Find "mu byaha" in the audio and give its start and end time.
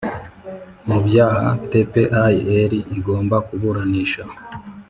0.87-1.47